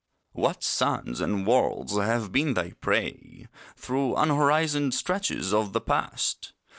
[0.31, 6.53] What suns and worlds have been thy prey Through unhorizoned stretches of the Past!